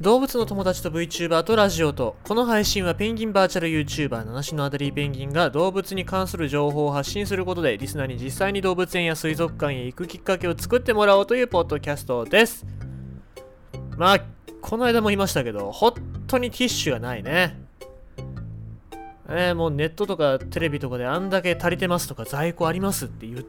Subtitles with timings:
[0.00, 12.64] 動物の友達と VTuber とラジオとこの配信はペンギンバーチャル YouTuber 七種のアダリーペンギンが動物に関する情報を発信することでリスナーに実際に動物園や水族館へ行くきっかけを作ってもらおうというポッドキャストです。
[13.98, 14.20] まあ
[14.62, 15.92] この間も言いましたけど本
[16.26, 17.60] 当にティッシュがないね。
[19.28, 23.44] えー、もうネットとかテレビとかであんだけ足りてますとか在庫ありますって言っ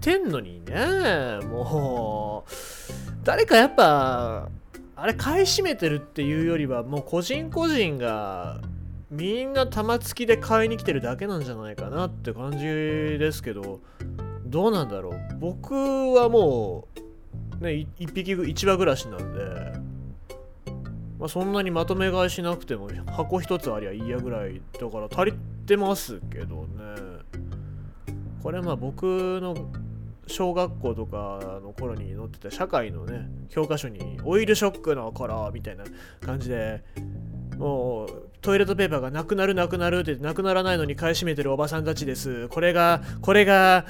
[0.00, 1.40] てんのにね。
[1.50, 2.52] もう
[3.24, 4.48] 誰かやっぱ
[5.02, 8.60] あれ買い占めてるっていうよりはもう個人個人が
[9.10, 13.80] みんな玉突きで買いに来てるだけなんじゃないかなって感じですけど
[14.46, 15.14] どうなんだろう？
[15.40, 16.86] 僕はも
[17.60, 19.72] うね一匹一羽暮らしなんで、
[21.18, 25.34] まあ、そんなにまとめ買いしなくても箱一つありゃいいやぐらいだから足り
[25.66, 26.62] てますけどね。
[28.40, 29.56] これまあ僕の
[30.26, 35.84] 小学校とかの頃に載ってた社会のね教科書にオイルショックの頃みたいな
[36.20, 36.84] 感じで
[37.58, 42.48] もうトイレットペーパーがなくなるなくなるってなくならないのに買い占めてるおばさんたちです。
[42.48, 43.86] これがこれが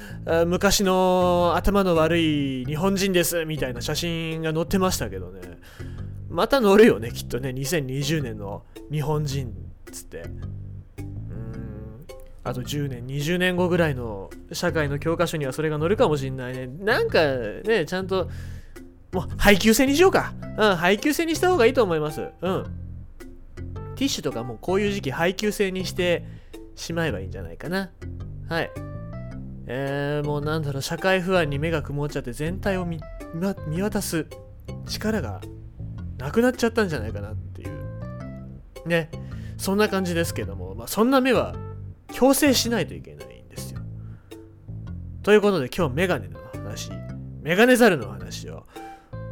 [0.46, 5.40] 昔の頭の悪い日本人ですみたいな写真が載ってましたけどね。
[6.28, 7.50] また載るよねきっとね。
[7.50, 9.50] 2020年の日本人っ
[9.90, 10.24] つって。
[12.44, 16.66] あと10年、20年後ぐらいの社会の教科書にはそれが載るかもしんないね。
[16.66, 17.20] なんか
[17.64, 18.28] ね、ちゃんと、
[19.12, 20.32] もう配給制にしようか。
[20.58, 22.28] うん、配給制にした方がいいと思います。
[22.40, 22.64] うん。
[23.94, 26.24] ティッシュとかもこういう時期配給制にして
[26.74, 27.90] しまえばいいんじゃないかな。
[28.48, 28.70] はい。
[29.66, 33.00] えー、もうなんだろう、社会不安に目が曇っちゃって全体を見
[33.68, 34.26] 見渡す
[34.86, 35.40] 力が
[36.18, 38.88] なくなっちゃったんじゃないかなっていう。
[38.88, 39.10] ね。
[39.58, 41.54] そんな感じですけども、まあ、そんな目は
[42.12, 43.80] 強制しないといけないんですよ。
[45.22, 46.90] ということで今日メガネの話、
[47.42, 48.66] メガネザルの話を、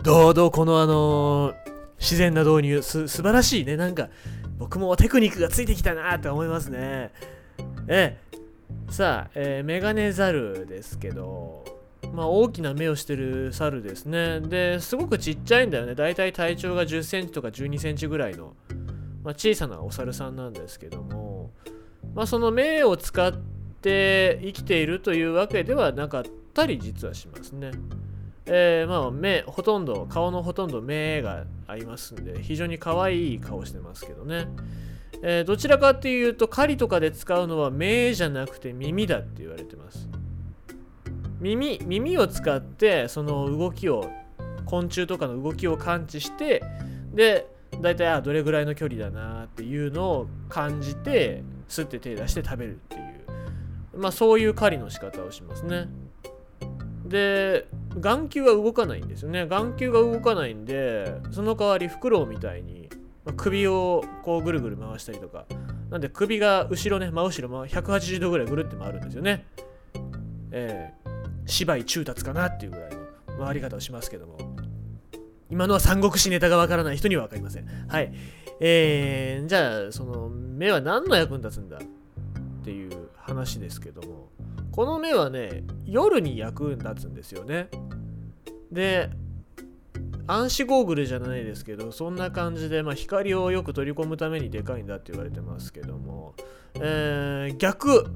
[0.03, 1.55] どうどうこのあのー、
[1.99, 3.77] 自然な導入す、素晴らしいね。
[3.77, 4.09] なんか、
[4.59, 7.13] 僕もテクニックがついてきたなって思いますね。
[7.89, 8.19] え
[8.91, 11.65] さあ、えー、メガネザルですけど、
[12.13, 14.41] まあ大きな目をしてる猿ですね。
[14.41, 15.95] で、すごくちっちゃいんだよね。
[15.95, 18.57] だいたい体長が10センチとか12センチぐらいの、
[19.23, 21.30] まあ、小さなお猿さんなんですけども、
[22.15, 23.33] まあ、その目を使っ
[23.83, 27.71] て生きているというわけではなかったり実はしますね。
[28.53, 34.49] えー、まあ目ほとんど顔のほとんど目がありますんで非常に可愛い顔してますけどね、
[35.23, 40.09] えー、どちらかっていうと狩りとかで使うのは目じゃなくて耳だって言われてます
[41.39, 44.11] 耳耳を使ってその動きを
[44.67, 46.63] 昆虫とかの動きを感知して
[47.15, 47.47] で
[47.81, 53.99] 大体あどれぐらいの距離だなっていうのを感じてすって手出して食べるっていう。
[53.99, 55.89] まあそういう狩りの仕方をしますね。
[57.07, 57.67] で
[57.99, 59.47] 眼球は動かないんですよね。
[59.47, 62.89] 眼球が動かないんでその代わりフクロウみたいに、
[63.37, 65.47] 首をこうぐるぐる回したりとか。
[65.91, 69.47] なんで首が後ろね真後ろ180度ぐらいぐるって回るんですよね。
[70.53, 71.11] えー、
[71.47, 74.39] 芝居中達かなっていうぐらいの回り方をしますけども。
[75.51, 77.67] 今のは三国志ネタがわからない人には分かりません。
[77.89, 78.13] はい。
[78.61, 81.81] えー、じゃあその目は何の役に立つんだっ
[82.63, 84.29] ていう話ですけども
[84.71, 87.69] この目はね夜に役に立つんですよね。
[88.71, 89.11] で
[90.27, 96.35] 暗視ゴーグルじゃないですけどそんな感じで、まあ、光をよく取り込むためにでかいんだって言われてますけども、
[96.75, 98.07] えー、逆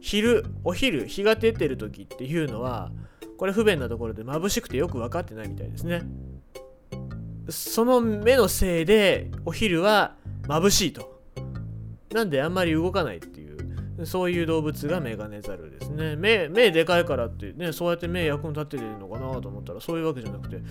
[0.00, 2.92] 昼お昼日が出てる時っていうのは
[3.38, 6.02] これ不便なところで眩しくてよく分かってないみたいですね。
[7.48, 10.14] その目のせいでお昼は
[10.46, 11.18] 眩しいと。
[12.12, 13.48] なんであんまり動かないってい
[14.00, 16.16] う、そういう動物がメガネザルですね。
[16.16, 20.62] 目、目でかいからってね、そうやって目役に立ってるのかなと思ったらそういうわけじゃなくて、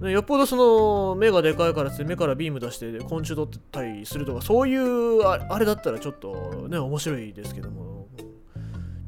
[0.00, 8.06] ね、よっぽどその目がでかいからって目からビーム出して昆虫取ったりするとかそういうあれだったらちょっとね面白いですけども。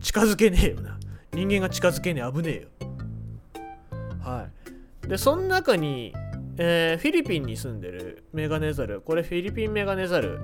[0.00, 0.98] 近づけねえよな。
[1.32, 2.68] 人間が近づけねえ危ねえよ。
[4.22, 4.48] は
[5.04, 5.08] い。
[5.08, 6.14] でその中に
[6.62, 9.00] えー、フィリピンに住んでるメガネザル。
[9.00, 10.38] これフィリピンメガネザル。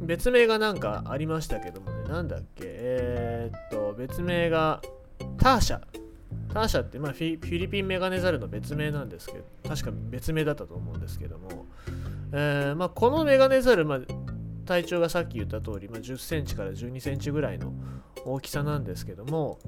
[0.00, 2.62] 別名がなんかありましたけどもね、なんだっけ？
[2.66, 4.80] えー、っと、別名が
[5.38, 5.80] ターシャ。
[6.54, 11.66] ターシャって、まあフィ、フィリピンメガネザルの別名なんですけど、確か別名だったと思うんですけども、
[12.30, 14.00] えー、まあ、このメガネザル、まあ、
[14.66, 17.72] 体長がさっき言った通り、まあ、10センチから12センチぐらいの
[18.24, 19.58] 大きさなんですけども、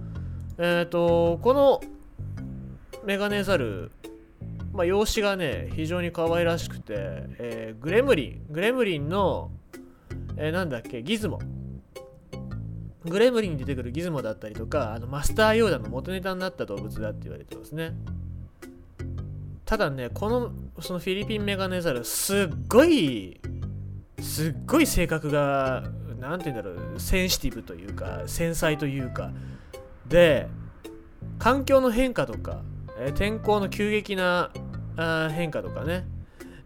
[0.58, 1.80] えっ、と、この
[3.04, 3.90] メガネザル
[4.78, 9.50] まあ、容姿がね、非常に可愛らしくて、えー、グレムリン、グレムリンの、
[10.36, 11.40] えー、なんだっけ、ギズモ。
[13.04, 17.92] グレムリンに出てくるギズモだったりとか、あのマスターヨーダの元ネタになった動物だって言われてますね。
[19.64, 22.38] ただねこのそのフィリピンメガネザルすっ
[22.68, 23.38] ごい
[24.20, 25.82] すっごい性格が
[26.18, 29.30] 何て言うんだろうセンシティブというか繊細というか
[30.06, 30.48] で
[31.38, 32.62] 環境の変化とか、
[32.98, 34.50] え、天候の急激な
[34.98, 36.04] あ変化とかね、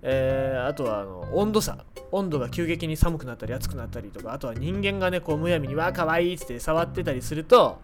[0.00, 1.84] えー、あとはあの温度差。
[2.10, 4.32] 温度が急激に寒くなったり暑くなったりとか。
[4.32, 7.80] あとは人間がねこうむやみに「わあかわいい」って触ってたりすると、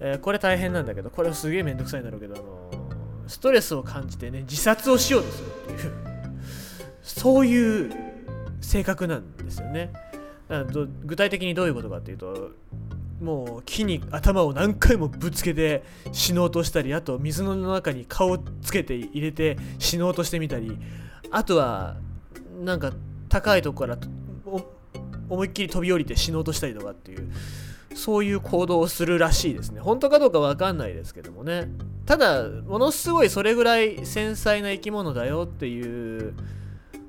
[0.00, 2.70] えー、これ大変なんだけどこれすげえめんどくさいんだろうけど、あの
[3.28, 5.92] ストレスを感じてね自殺をしようとするっていう
[7.02, 7.92] そういう
[8.60, 9.92] 性格なんですよね。
[11.04, 12.50] 具体的にどういうことかっていうと
[13.22, 20.76] もう木に頭を何回もぶつけて死のうとしたりあと水の中に顔をつけて入れて死のうとしてみたり
[21.30, 21.96] あとは
[22.60, 22.92] なんか
[23.28, 23.96] 高いとこから
[25.28, 27.32] 思いっきり飛び降りて死のうとしたりとかっていう
[27.94, 29.80] そういう行動をするらしいですね。
[29.80, 31.68] 本当かどうかわかんないですけどもね。
[32.06, 36.34] ただものすごいそれぐらい繊細な生き物だよっていう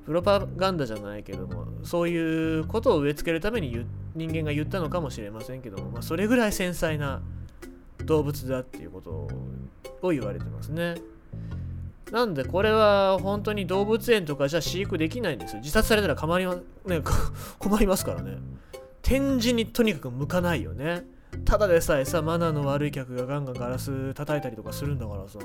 [0.05, 7.21] プロパガンダじゃないけどもそういうことを植え付けるために言って人間が言ったのかもしれませんけども、まあ、それぐらい繊細な
[8.05, 9.27] 動物だっていうこと
[10.01, 10.95] を言われてますね。
[12.11, 15.61] なんでこれは本当に動物園とかじゃ飼育できないんですよ。
[15.61, 16.55] 自殺されたら困り,、ま
[16.85, 17.01] ね、
[17.57, 18.37] 困りますからね。
[19.01, 21.05] 展示にとにかく向かないよね。
[21.45, 25.39] ただでさえさ、マナーの悪い客がガンガンガラス叩いたりとかするんだからさ、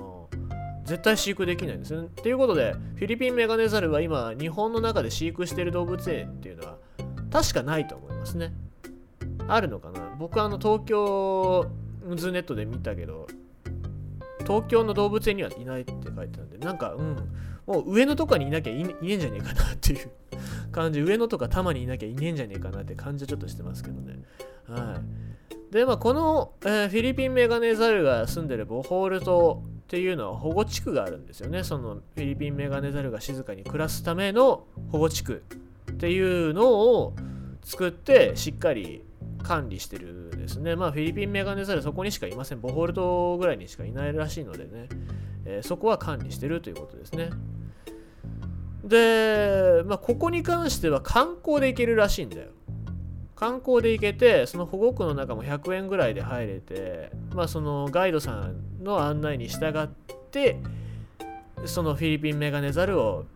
[0.85, 2.09] 絶対飼育できないんですよね。
[2.23, 6.77] ということで、フィリピンメガネザルは今、日本の中で飼育している動物園っていうのは、
[7.31, 8.53] 確かないと思いますね。
[9.49, 10.15] あるのかな？
[10.19, 11.67] 僕はあの東京
[12.15, 13.27] ズネットで見たけど、
[14.41, 17.17] 東京の動物園にはいないって書いてたんで、なんか、うん、
[17.67, 20.11] もう上野とかにいなきゃいねえんじゃねえかなっていう
[20.71, 24.23] 感じ、上野とか多摩にいなきゃいねえんじゃねえかなって感じはちょっとしてますけどね。
[24.67, 25.01] は
[25.71, 25.73] い。
[25.73, 31.63] で、まあ、この、えー、フィリピンメガネザルが住んでるボホール島っていうのは保護地区があるんですよね。
[31.65, 35.43] そのフィリピンメガネザルが静かに暮らすための保護地区
[35.93, 37.15] っていうのを
[37.69, 39.05] 作ってしっかり
[39.43, 40.75] 管理してるですね。
[40.75, 42.63] まあ、フィリピンメガネザルそこにしかいません。
[42.63, 44.89] ボホル島ぐらいにしかいないらしいのでね、
[45.45, 47.29] えー、そこは管理してるということですね。
[48.83, 52.49] で、まあ、ここに関しては観光で行けるらしいんだよ。
[53.37, 59.89] 観光で行けて、その保護区の中も100円ぐらいで入れて、まあ、そのガイドさんの案内に従っ
[60.31, 60.57] て、
[61.67, 63.27] そのフィリピンメガネザルを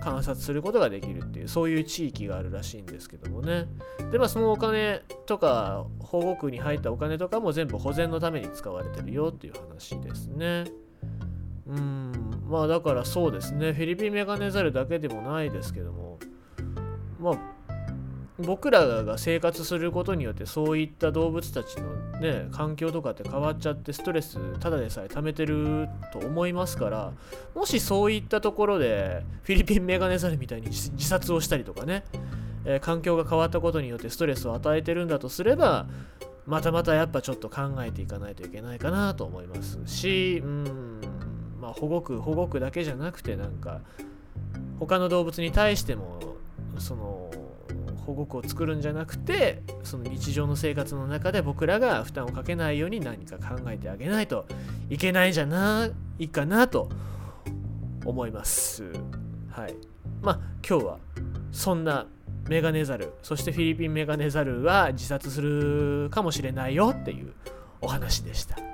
[0.00, 3.68] 観察することができるっていうそういう地域があるらしいんですけどもね。
[4.10, 10.64] でまあそのお金とか保護区に入ったお金とかも全部保全のために使われてるよっていう話ですね。
[11.66, 12.12] うん
[12.48, 13.72] まあだからそうですね。
[13.72, 16.18] フィリピンメガネザルだけでもないですけども
[17.20, 17.38] まあ
[18.38, 27.12] 僕らが生活することによってそういった動物たちのね環境とかって変わっちゃってストレスただでさえ溜めてると思いますから
[27.54, 32.04] もしそういったところでフィリピンメガネザルみたいに自殺をしたりとかね、
[32.64, 35.86] えー、環境が変わったことによってストレスを与えてるんだとすれば
[36.46, 41.00] またまたやっぱちょっと考えていかないといけないかなと思いますしうん
[41.60, 43.80] まあ保護区保護区だけじゃなくてなんか
[44.78, 46.18] 他の動物に対しても
[46.78, 47.19] その
[48.10, 54.46] 保護区を作るんじゃなくてその日常の生活の中で僕らが負担をかけないように何か考えてあげないと
[54.88, 56.88] いけないんじゃないかなと
[58.04, 58.84] 思います。
[59.50, 59.74] はい。
[60.22, 60.98] まあ今日は
[61.52, 62.06] そんな
[62.48, 67.32] メガネザルそしてフィリピンメガネザルは自殺するかもしれないよっていう
[67.80, 68.69] お話でした。